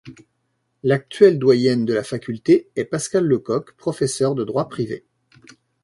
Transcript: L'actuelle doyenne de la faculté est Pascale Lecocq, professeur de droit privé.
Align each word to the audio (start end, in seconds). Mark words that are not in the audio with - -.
L'actuelle 0.81 1.37
doyenne 1.37 1.85
de 1.85 1.93
la 1.93 2.01
faculté 2.03 2.71
est 2.75 2.85
Pascale 2.85 3.27
Lecocq, 3.27 3.73
professeur 3.77 4.33
de 4.33 4.43
droit 4.43 4.67
privé. 4.67 5.05